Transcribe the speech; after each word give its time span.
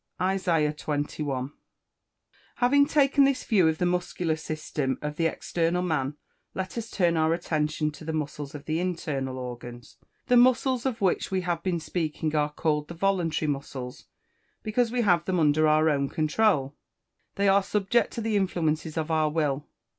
ISAIAH 0.19 0.73
XXI.] 0.73 1.51
Having 2.55 2.87
taken 2.87 3.23
this 3.23 3.43
view 3.43 3.67
of 3.67 3.77
the 3.77 3.85
muscular 3.85 4.35
system 4.35 4.97
of 4.99 5.15
the 5.15 5.27
external 5.27 5.83
man, 5.83 6.15
let 6.55 6.75
us 6.75 6.89
turn 6.89 7.15
our 7.17 7.35
attention 7.35 7.91
to 7.91 8.03
the 8.03 8.11
muscles 8.11 8.55
of 8.55 8.65
the 8.65 8.79
internal 8.79 9.37
organs. 9.37 9.97
The 10.25 10.37
muscles 10.37 10.87
of 10.87 11.01
which 11.01 11.29
we 11.29 11.41
have 11.41 11.61
been 11.61 11.79
speaking 11.79 12.35
are 12.35 12.51
called 12.51 12.87
the 12.87 12.95
voluntary 12.95 13.51
muscles, 13.51 14.05
because 14.63 14.91
we 14.91 15.01
have 15.01 15.25
them 15.25 15.39
under 15.39 15.67
our 15.67 15.87
own 15.87 16.09
controul 16.09 16.75
they 17.35 17.47
are 17.47 17.61
subject 17.61 18.09
to 18.13 18.21
the 18.21 18.35
influences 18.35 18.97
of 18.97 19.11
our 19.11 19.29
will. 19.29 19.67